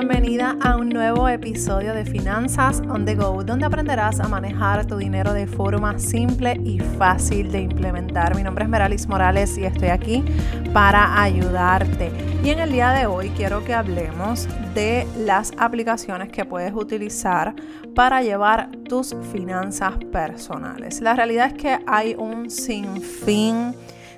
[0.00, 4.96] bienvenida a un nuevo episodio de Finanzas on the Go, donde aprenderás a manejar tu
[4.96, 8.36] dinero de forma simple y fácil de implementar.
[8.36, 10.24] Mi nombre es Meralis Morales y estoy aquí
[10.72, 12.12] para ayudarte.
[12.44, 17.56] Y en el día de hoy quiero que hablemos de las aplicaciones que puedes utilizar
[17.96, 21.00] para llevar tus finanzas personales.
[21.00, 23.74] La realidad es que hay un sinfín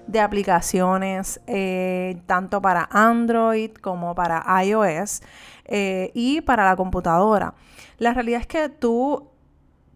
[0.06, 5.22] de aplicaciones, eh, tanto para Android como para iOS
[5.70, 7.54] eh, y para la computadora.
[7.98, 9.30] La realidad es que tú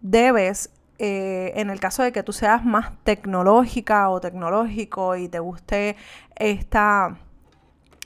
[0.01, 5.39] debes eh, en el caso de que tú seas más tecnológica o tecnológico y te
[5.39, 5.97] guste
[6.35, 7.17] esta,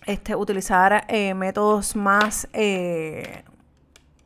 [0.05, 2.48] este, utilizar métodos más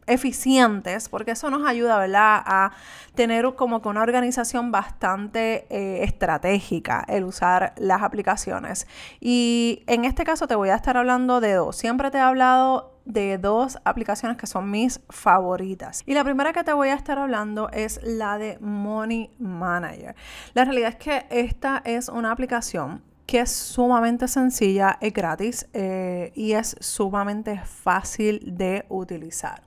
[0.07, 2.71] eficientes, porque eso nos ayuda, ¿verdad?, a
[3.15, 8.87] tener como que una organización bastante eh, estratégica el usar las aplicaciones.
[9.19, 11.75] Y en este caso te voy a estar hablando de dos.
[11.75, 16.03] Siempre te he hablado de dos aplicaciones que son mis favoritas.
[16.05, 20.15] Y la primera que te voy a estar hablando es la de Money Manager.
[20.53, 26.31] La realidad es que esta es una aplicación que es sumamente sencilla, es gratis eh,
[26.35, 29.63] y es sumamente fácil de utilizar.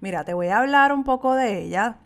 [0.00, 1.96] Mira, te voy a hablar un poco de ella.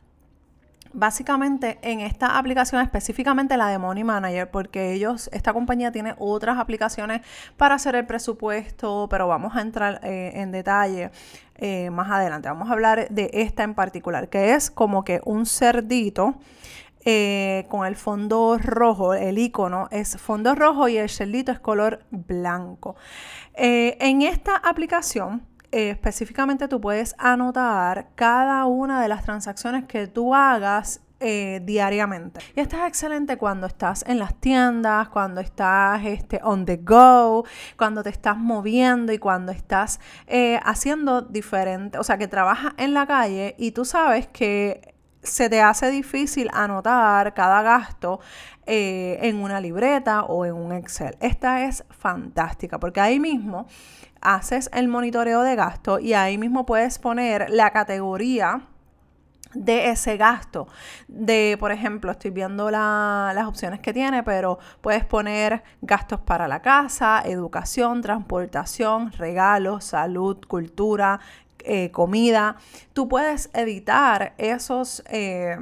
[0.95, 6.59] Básicamente en esta aplicación, específicamente la de Money Manager, porque ellos, esta compañía tiene otras
[6.59, 7.23] aplicaciones
[7.57, 11.11] para hacer el presupuesto, pero vamos a entrar eh, en detalle
[11.57, 12.49] eh, más adelante.
[12.49, 16.35] Vamos a hablar de esta en particular, que es como que un cerdito
[17.07, 22.05] eh, con el fondo rojo, el icono es fondo rojo y el cerdito es color
[22.11, 22.97] blanco.
[23.55, 25.43] En esta aplicación,
[25.73, 31.01] eh, específicamente tú puedes anotar cada una de las transacciones que tú hagas
[31.65, 32.41] diariamente.
[32.57, 37.45] Y esto es excelente cuando estás en las tiendas, cuando estás este, on the go,
[37.77, 40.01] cuando te estás moviendo y cuando estás
[40.65, 44.92] haciendo diferente, o sea, que trabajas en la calle y tú sabes que
[45.23, 48.21] se te hace difícil anotar cada gasto
[48.67, 51.17] eh, en una libreta o en un Excel.
[51.21, 53.67] Esta es fantástica porque ahí mismo
[54.21, 58.63] haces el monitoreo de gasto y ahí mismo puedes poner la categoría
[59.55, 60.69] de ese gasto.
[61.09, 66.63] De, por ejemplo, estoy viendo las opciones que tiene, pero puedes poner gastos para la
[66.63, 71.21] casa, educación, transportación, regalos, salud, cultura,
[71.65, 72.57] eh, comida.
[72.93, 75.03] Tú puedes editar esos...
[75.09, 75.57] Eh,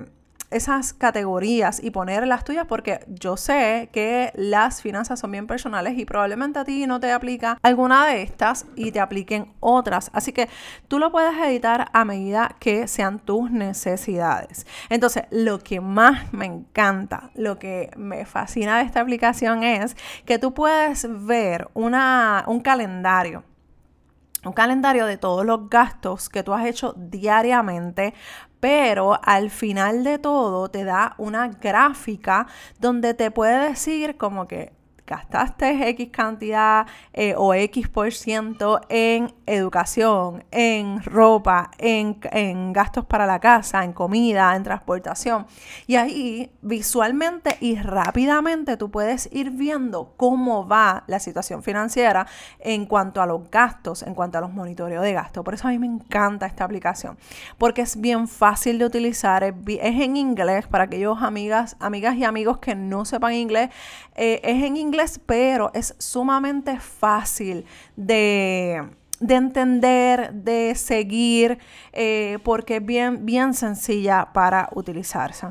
[0.51, 5.97] esas categorías y poner las tuyas porque yo sé que las finanzas son bien personales
[5.99, 10.11] y probablemente a ti no te aplica alguna de estas y te apliquen otras.
[10.13, 10.49] Así que
[10.89, 14.67] tú lo puedes editar a medida que sean tus necesidades.
[14.89, 20.39] Entonces, lo que más me encanta, lo que me fascina de esta aplicación es que
[20.39, 23.45] tú puedes ver una, un calendario
[24.45, 28.15] un calendario de todos los gastos que tú has hecho diariamente,
[28.61, 32.47] pero al final de todo te da una gráfica
[32.79, 34.73] donde te puede decir como que
[35.11, 43.05] gastaste X cantidad eh, o X por ciento en educación, en ropa, en, en, gastos
[43.07, 45.47] para la casa, en comida, en transportación.
[45.89, 52.29] Y ahí visualmente y rápidamente tú puedes ir viendo cómo va la situación financiera
[52.61, 55.45] en cuanto a los gastos, en cuanto a los monitoreos de gastos.
[55.45, 57.19] Por eso a mí me encanta esta aplicación,
[57.59, 62.59] porque es bien fácil de utilizar, es, en inglés para aquellos amigas, amigas y amigos
[62.59, 63.71] que no sepan inglés,
[64.15, 67.65] eh, es en inglés pero es sumamente fácil
[67.97, 68.83] de,
[69.21, 71.59] entender, de seguir,
[71.93, 75.49] eh, porque es bien, bien sencilla para utilizarse.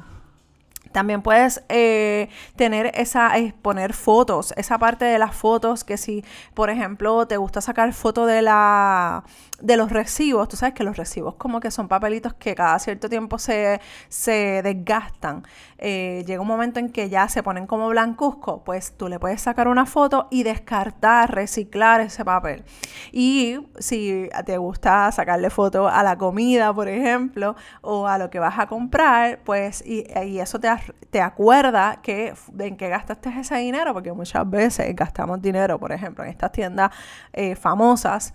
[0.91, 6.23] También puedes eh, tener esa, poner fotos, esa parte de las fotos que si,
[6.55, 9.23] por ejemplo, te gusta sacar foto de la
[9.61, 13.09] de los recibos, tú sabes que los recibos como que son papelitos que cada cierto
[13.09, 15.43] tiempo se, se desgastan.
[15.81, 19.41] Eh, llega un momento en que ya se ponen como blancuzco, pues tú le puedes
[19.41, 22.65] sacar una foto y descartar, reciclar ese papel.
[23.13, 28.39] Y si te gusta sacarle foto a la comida, por ejemplo, o a lo que
[28.39, 30.05] vas a comprar, pues y,
[30.39, 30.69] eso te,
[31.09, 36.25] te acuerda que en qué gastaste ese dinero, porque muchas veces gastamos dinero, por ejemplo,
[36.25, 36.91] en estas tiendas
[37.31, 38.33] eh, famosas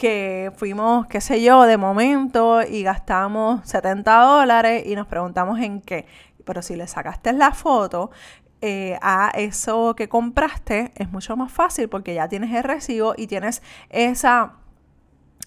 [0.00, 5.82] que fuimos, qué sé yo, de momento y gastamos 70 dólares y nos preguntamos en
[5.82, 6.06] qué.
[6.44, 8.10] Pero si le sacaste la foto
[8.62, 13.26] eh, a eso que compraste, es mucho más fácil porque ya tienes el recibo y
[13.26, 14.56] tienes esa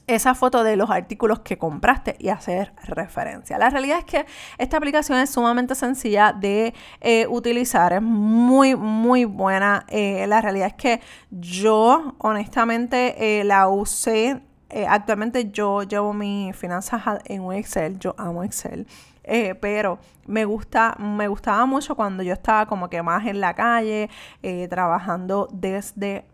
[0.05, 3.57] esa foto de los artículos que compraste y hacer referencia.
[3.57, 4.25] La realidad es que
[4.57, 9.85] esta aplicación es sumamente sencilla de eh, utilizar, es muy, muy buena.
[9.87, 10.99] Eh, la realidad es que
[11.29, 14.41] yo honestamente la usé
[14.87, 18.87] actualmente yo llevo mis finanzas en un Excel, yo amo Excel.
[19.23, 23.53] Eh, pero me gusta, me gustaba mucho cuando yo estaba como que más en la
[23.53, 24.09] calle,
[24.41, 26.25] eh, trabajando desde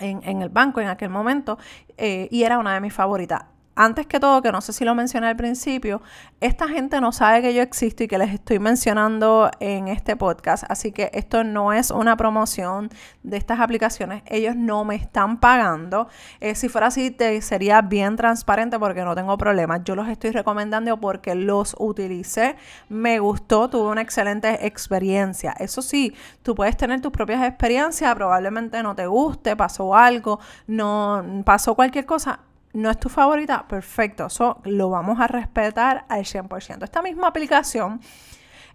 [0.00, 1.56] en, en, el banco en aquel momento,
[1.96, 3.44] y era una de mis favoritas
[3.76, 6.02] antes que todo, que no sé si lo mencioné al principio,
[6.40, 10.64] esta gente no sabe que yo existo y que les estoy mencionando en este podcast,
[10.68, 12.90] así que esto no es una promoción
[13.22, 16.08] de estas aplicaciones, ellos no me están pagando.
[16.40, 19.82] Eh, si fuera así, te sería bien transparente porque no tengo problemas.
[19.84, 22.56] Yo los estoy recomendando porque los utilicé,
[22.88, 25.54] me gustó, tuve una excelente experiencia.
[25.58, 31.42] Eso sí, tú puedes tener tus propias experiencias, probablemente no te guste, pasó algo, no
[31.44, 32.40] pasó cualquier cosa
[32.74, 36.82] no es tu favorita, perfecto, eso lo vamos a respetar al 100%.
[36.82, 38.00] Esta misma aplicación,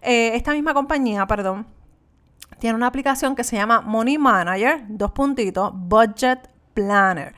[0.00, 1.66] eh, esta misma compañía, perdón,
[2.58, 7.34] tiene una aplicación que se llama Money Manager, dos puntitos, Budget Planner.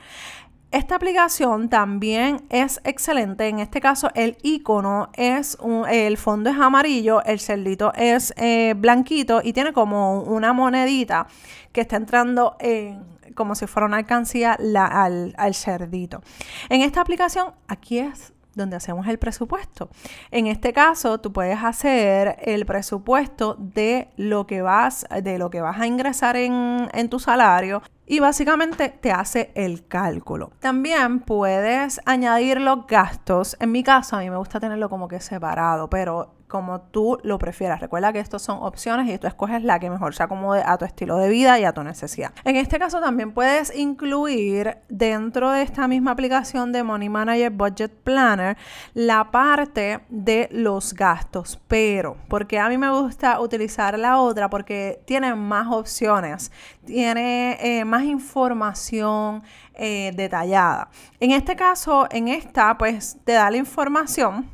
[0.71, 3.47] Esta aplicación también es excelente.
[3.47, 8.73] En este caso, el icono es un, el fondo es amarillo, el cerdito es eh,
[8.75, 11.27] blanquito y tiene como una monedita
[11.71, 16.21] que está entrando en como si fuera una alcancía al, al cerdito.
[16.69, 19.89] En esta aplicación, aquí es donde hacemos el presupuesto.
[20.31, 25.61] En este caso, tú puedes hacer el presupuesto de lo que vas, de lo que
[25.61, 30.51] vas a ingresar en, en, tu salario y básicamente te hace el cálculo.
[30.59, 33.57] También puedes añadir los gastos.
[33.59, 37.39] En mi caso, a mí me gusta tenerlo como que separado, pero como tú lo
[37.39, 37.81] prefieras.
[37.81, 40.85] Recuerda que estos son opciones y tú escoges la que mejor se acomode a tu
[40.85, 42.31] estilo de vida y a tu necesidad.
[42.43, 47.91] En este caso también puedes incluir dentro de esta misma aplicación de Money Manager Budget
[48.03, 48.55] Planner
[48.93, 55.01] la parte de los gastos, pero porque a mí me gusta utilizar la otra porque
[55.05, 56.51] tiene más opciones,
[56.85, 59.41] tiene eh, más información
[59.73, 60.89] eh, detallada.
[61.19, 64.52] En este caso, en esta, pues te da la información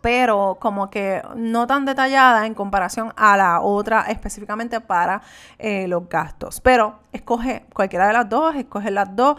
[0.00, 5.22] pero como que no tan detallada en comparación a la otra específicamente para
[5.58, 6.60] eh, los gastos.
[6.60, 9.36] Pero escoge cualquiera de las dos, escoge las dos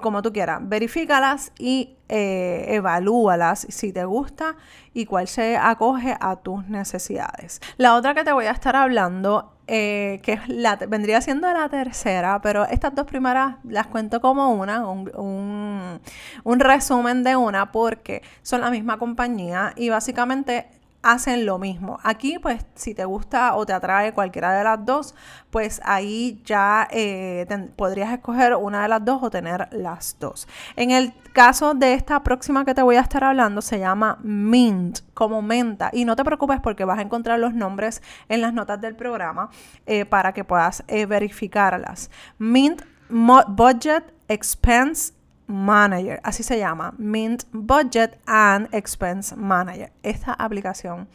[0.00, 4.56] como tú quieras, verifícalas y eh, evalúalas si te gusta
[4.92, 7.60] y cuál se acoge a tus necesidades.
[7.76, 12.40] La otra que te voy a estar hablando eh, que la, vendría siendo la tercera,
[12.42, 16.00] pero estas dos primeras las cuento como una, un,
[16.44, 20.66] un resumen de una, porque son la misma compañía y básicamente
[21.02, 21.98] hacen lo mismo.
[22.02, 25.14] Aquí, pues, si te gusta o te atrae cualquiera de las dos,
[25.50, 27.46] pues ahí ya eh,
[27.76, 30.48] podrías escoger una de las dos o tener las dos.
[30.76, 35.00] En el caso de esta próxima que te voy a estar hablando, se llama Mint,
[35.14, 35.90] como menta.
[35.92, 39.50] Y no te preocupes porque vas a encontrar los nombres en las notas del programa
[39.86, 42.10] eh, para que puedas eh, verificarlas.
[42.38, 45.12] Mint Budget Expense
[45.46, 51.08] Manager, así se llama, Mint Budget and Expense Manager, esta aplicación.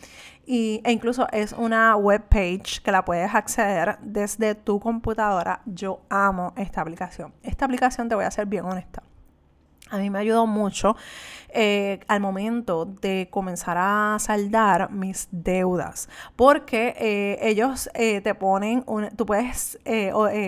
[0.46, 5.62] Y, e incluso es una web page que la puedes acceder desde tu computadora.
[5.66, 7.34] Yo amo esta aplicación.
[7.44, 9.04] Esta aplicación, te voy a ser bien honesta.
[9.90, 10.96] A mí me ayudó mucho
[11.50, 18.84] eh, al momento de comenzar a saldar mis deudas, porque eh, ellos eh, te ponen,
[19.16, 19.80] tú puedes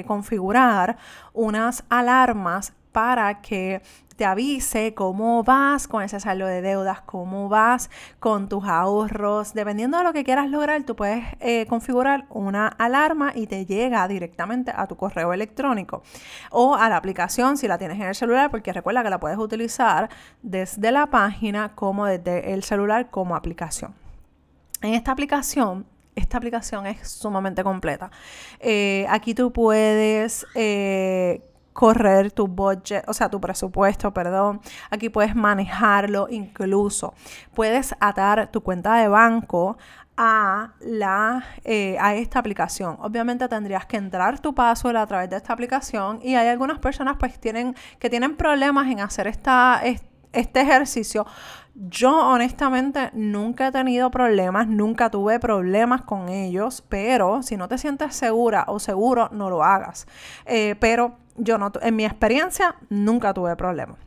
[0.06, 0.98] configurar
[1.34, 3.81] unas alarmas para que
[4.19, 9.53] te avise cómo vas con ese saldo de deudas, cómo vas con tus ahorros.
[9.53, 14.05] Dependiendo de lo que quieras lograr, tú puedes eh, configurar una alarma y te llega
[14.10, 16.03] directamente a tu correo electrónico
[16.51, 19.38] o a la aplicación si la tienes en el celular, porque recuerda que la puedes
[19.38, 20.10] utilizar
[20.41, 23.96] desde la página como desde el celular como aplicación.
[24.81, 28.12] En esta aplicación esta aplicación es sumamente completa.
[28.60, 31.49] Eh, aquí tú puedes eh,
[31.79, 34.59] correr tu budget, o sea, tu presupuesto, perdón.
[34.89, 37.13] Aquí puedes manejarlo incluso.
[37.55, 39.77] Puedes atar tu cuenta de banco
[40.17, 42.98] a, la, eh, a esta aplicación.
[43.00, 47.15] Obviamente tendrías que entrar tu password a través de esta aplicación y hay algunas personas
[47.17, 49.81] pues tienen, que tienen problemas en hacer esta,
[50.33, 51.25] este ejercicio.
[51.75, 57.77] Yo honestamente nunca he tenido problemas, nunca tuve problemas con ellos, pero si no te
[57.77, 60.07] sientes segura o seguro, no lo hagas.
[60.45, 63.98] Eh, pero yo no, en mi experiencia, nunca tuve problemas.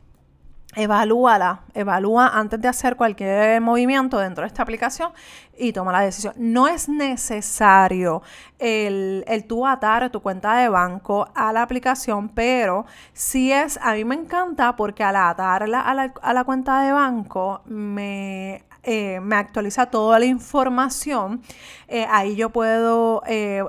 [0.75, 5.11] Evalúala, evalúa antes de hacer cualquier movimiento dentro de esta aplicación
[5.55, 6.33] y toma la decisión.
[6.37, 8.23] No es necesario
[8.57, 13.93] el, el tú atar tu cuenta de banco a la aplicación, pero sí es, a
[13.93, 19.21] mí me encanta porque al atarla a la, a la cuenta de banco me eh,
[19.21, 21.41] me actualiza toda la información.
[21.87, 23.63] Eh, ahí yo puedo eh,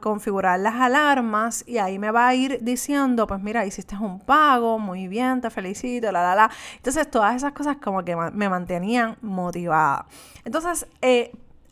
[0.00, 4.78] configurar las alarmas y ahí me va a ir diciendo, pues mira, hiciste un pago,
[4.78, 6.50] muy bien, te felicito, la, la, la.
[6.76, 10.06] Entonces todas esas cosas como que me mantenían motivada.
[10.44, 10.86] Entonces,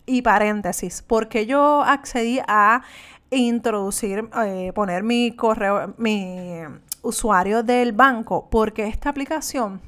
[0.06, 2.82] y paréntesis, porque yo accedí a
[3.30, 4.28] introducir,
[4.74, 6.62] poner mi correo, mi
[7.02, 9.87] usuario del banco, porque esta aplicación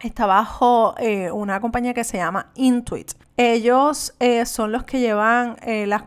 [0.00, 3.12] está bajo eh, una compañía que se llama Intuit.
[3.36, 6.04] Ellos eh, son los que llevan eh, las,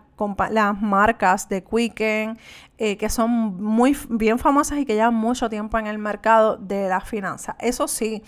[0.51, 2.37] las, marcas de Quicken,
[2.77, 7.01] que son muy bien famosas y que llevan mucho tiempo en el mercado de la
[7.01, 7.57] finanza.
[7.59, 8.23] Eso sí,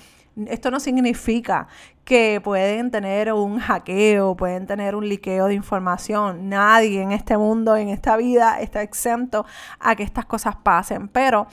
[0.47, 1.67] esto no significa
[2.03, 6.49] que pueden tener un hackeo, pueden tener un liqueo de información.
[6.49, 9.45] Nadie en este mundo, en esta vida, está exento
[9.79, 11.07] a que estas cosas pasen.
[11.07, 11.47] Pero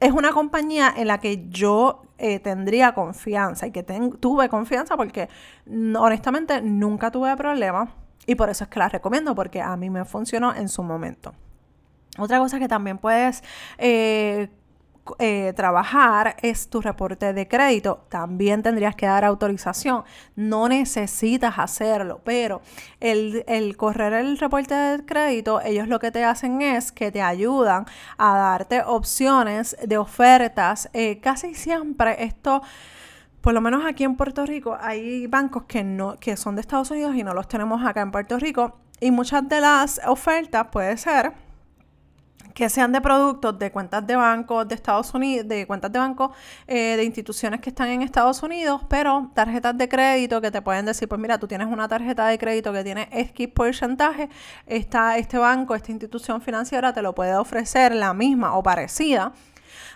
[0.00, 5.28] es una compañía en la que yo eh, tendría confianza y que tuve confianza porque
[5.96, 7.90] honestamente nunca tuve problemas
[8.26, 11.32] y por eso es que la recomiendo porque a mí me funcionó en su momento.
[12.18, 13.42] Otra cosa que también puedes
[13.78, 14.48] eh,
[15.18, 18.04] eh, trabajar es tu reporte de crédito.
[18.08, 20.04] También tendrías que dar autorización.
[20.36, 22.60] No necesitas hacerlo, pero
[23.00, 27.86] el, correr el reporte de crédito, ellos lo que te hacen es que te ayudan
[28.16, 30.88] a darte opciones de ofertas.
[30.92, 32.62] Eh, casi siempre esto
[33.40, 36.90] por lo menos aquí en Puerto Rico hay bancos que no que son de Estados
[36.90, 40.96] Unidos y no los tenemos acá en Puerto Rico y muchas de las ofertas puede
[40.96, 41.32] ser
[42.58, 46.32] que sean de productos de cuentas de banco de Estados Unidos, de cuentas de banco
[46.66, 50.84] eh, de instituciones que están en Estados Unidos, pero tarjetas de crédito que te pueden
[50.84, 54.28] decir, pues mira, tú tienes una tarjeta de crédito que tiene X porcentaje,
[54.66, 59.32] está este banco, esta institución financiera te lo puede ofrecer la misma o parecida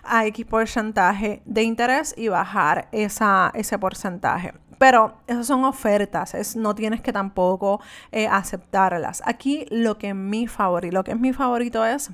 [0.01, 4.53] a X porcentaje de interés y bajar esa, ese porcentaje.
[4.77, 7.81] Pero esas son ofertas, es, no tienes que tampoco
[8.13, 9.21] eh, aceptarlas.
[9.25, 12.11] Aquí lo que, mi favorito, lo que es mi favorito es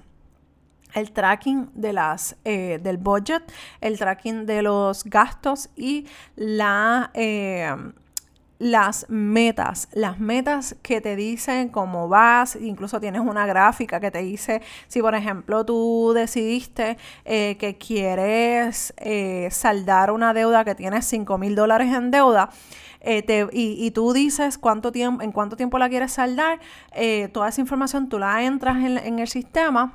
[0.94, 3.44] el tracking de las, eh, del budget,
[3.82, 7.76] el tracking de los gastos y eh,
[8.58, 14.20] las metas, las metas que te dicen cómo vas, incluso tienes una gráfica que te
[14.20, 18.94] dice si por ejemplo tú decidiste eh, que quieres
[19.52, 22.50] saldar una deuda que tienes 5 mil dólares en deuda.
[23.54, 26.60] y, tú dices cuánto tiempo, en cuánto tiempo la quieres saldar,
[27.32, 29.94] toda esa información tú la entras en, en el sistema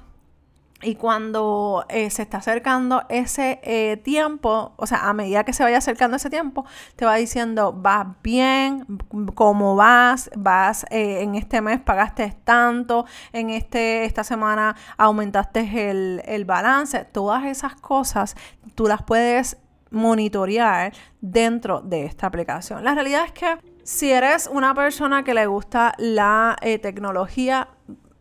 [0.85, 5.63] y cuando eh, se está acercando ese eh, tiempo, o sea, a medida que se
[5.63, 6.65] vaya acercando ese tiempo,
[6.97, 8.87] te va diciendo, vas bien,
[9.35, 16.23] cómo vas, vas, eh, en este mes pagaste tanto, en este, esta semana aumentaste el,
[16.25, 18.37] el balance, todas esas cosas
[18.75, 19.57] tú las puedes
[19.91, 22.85] monitorear dentro de esta aplicación.
[22.85, 27.69] La realidad es que si eres una persona que le gusta la tecnología,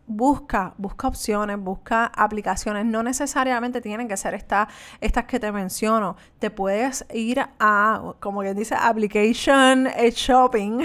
[0.07, 2.85] busca, busca opciones, busca aplicaciones.
[2.85, 6.15] No necesariamente tienen que ser estas que te menciono.
[6.39, 10.79] Te puedes ir a, como quien dice, application eh, shopping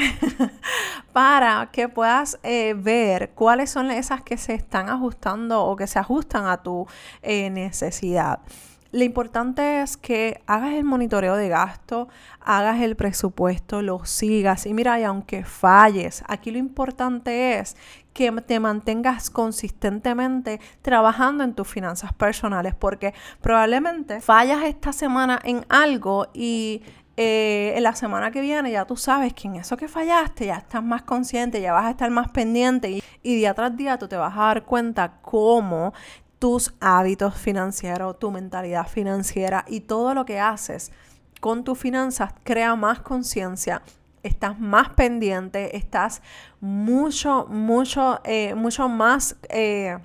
[1.12, 5.98] para que puedas eh, ver cuáles son esas que se están ajustando o que se
[5.98, 6.86] ajustan a tu
[7.22, 8.40] eh, necesidad.
[8.90, 12.08] Lo importante es que hagas el monitoreo de gasto,
[12.40, 14.64] hagas el presupuesto, lo sigas.
[14.64, 17.76] Y mira, y aunque falles, aquí lo importante es
[18.14, 25.66] que te mantengas consistentemente trabajando en tus finanzas personales porque probablemente fallas esta semana en
[25.68, 26.82] algo y
[27.16, 30.56] eh, en la semana que viene ya tú sabes que en eso que fallaste ya
[30.56, 34.08] estás más consciente, ya vas a estar más pendiente y, y día tras día tú
[34.08, 35.92] te vas a dar cuenta cómo
[36.38, 40.92] tus hábitos financieros, tu mentalidad financiera y todo lo que haces
[41.40, 43.82] con tus finanzas crea más conciencia,
[44.22, 46.22] estás más pendiente, estás
[46.60, 49.36] mucho, mucho, eh, mucho más...
[49.48, 49.98] Eh,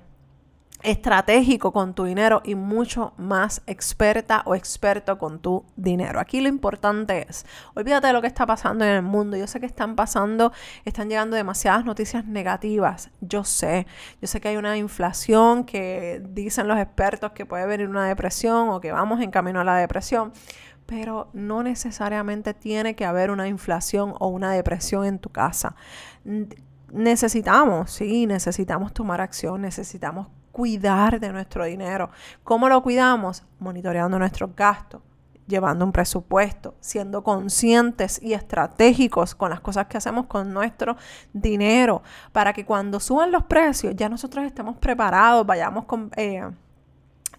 [0.84, 6.20] estratégico con tu dinero y mucho más experta o experto con tu dinero.
[6.20, 9.36] Aquí lo importante es, olvídate de lo que está pasando en el mundo.
[9.36, 10.52] Yo sé que están pasando,
[10.84, 13.10] están llegando demasiadas noticias negativas.
[13.20, 13.86] Yo sé,
[14.20, 18.68] yo sé que hay una inflación que dicen los expertos que puede venir una depresión
[18.68, 20.32] o que vamos en camino a la depresión.
[20.86, 25.76] Pero no necesariamente tiene que haber una inflación o una depresión en tu casa
[26.94, 32.10] necesitamos, sí, necesitamos tomar acción, necesitamos cuidar de nuestro dinero.
[32.44, 33.42] ¿Cómo lo cuidamos?
[33.58, 35.02] Monitoreando nuestros gastos,
[35.48, 40.96] llevando un presupuesto, siendo conscientes y estratégicos con las cosas que hacemos con nuestro
[41.32, 46.48] dinero, para que cuando suban los precios ya nosotros estemos preparados, vayamos eh,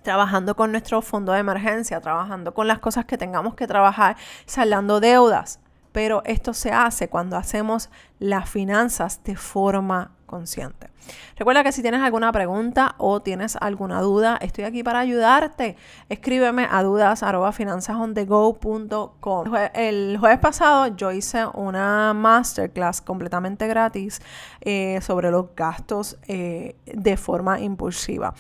[0.04, 5.00] trabajando con nuestro fondo de emergencia, trabajando con las cosas que tengamos que trabajar, saldando
[5.00, 5.62] deudas.
[5.94, 10.96] pero esto se hace cuando hacemos las finanzas de forma consciente.
[11.38, 15.76] Recuerda que si tienes alguna pregunta o tienes alguna duda, estoy aquí para ayudarte.
[16.10, 19.56] Escríbeme a dudas@finanzasondego.com.
[19.74, 24.22] El jueves pasado yo hice una masterclass completamente gratis
[24.62, 28.34] eh, sobre los gastos eh, de forma impulsiva.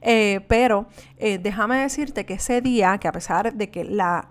[0.00, 0.86] Eh, pero
[1.18, 4.26] déjame decirte que ese día, que a pesar de que la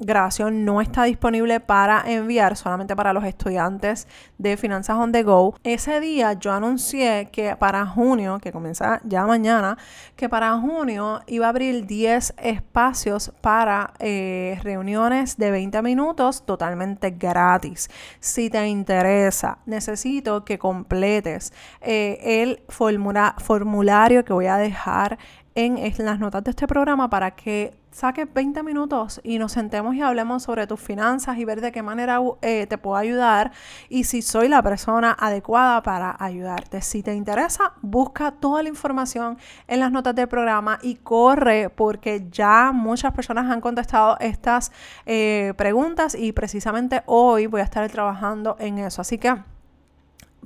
[0.00, 5.54] grabación no está disponible para enviar, solamente para los estudiantes de Finanzas on the Go,
[5.62, 9.78] ese día yo anuncié que para junio, que comienza ya mañana,
[10.16, 17.10] que para junio iba a abrir 10 espacios para eh, reuniones de 20 minutos totalmente
[17.10, 17.88] gratis.
[18.20, 25.18] Si te interesa, necesito que completes eh, el formulario que voy a dejar
[25.54, 30.00] en, las notas de este programa para que saques 20 minutos y nos sentemos y
[30.00, 33.52] hablemos sobre tus finanzas y ver de qué manera eh, te puedo ayudar
[33.90, 36.80] y si soy la persona adecuada para ayudarte.
[36.80, 39.36] Si te interesa, busca toda la información
[39.68, 44.72] en las notas del programa y corre porque ya muchas personas han contestado estas
[45.04, 49.02] eh, preguntas y precisamente hoy voy a estar trabajando en eso.
[49.02, 49.34] Así que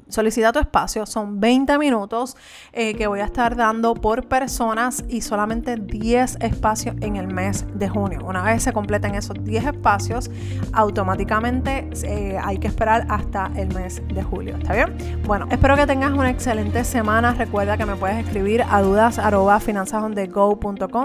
[0.08, 1.06] solicita tu espacio.
[1.06, 2.36] Son 20 minutos
[2.72, 7.64] eh, que voy a estar dando por personas y solamente 10 espacios en el mes
[7.74, 8.20] de junio.
[8.24, 10.30] Una vez se completen esos 10 espacios,
[10.72, 14.56] automáticamente eh, hay que esperar hasta el mes de julio.
[14.56, 14.96] ¿Está bien?
[15.24, 17.34] Bueno, espero que tengas una excelente semana.
[17.34, 19.18] Recuerda que me puedes escribir a dudas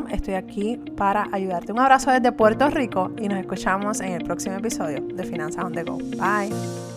[0.09, 1.71] Estoy aquí para ayudarte.
[1.71, 5.73] Un abrazo desde Puerto Rico y nos escuchamos en el próximo episodio de Finanzas on
[5.73, 5.97] the Go.
[5.97, 6.90] Bye.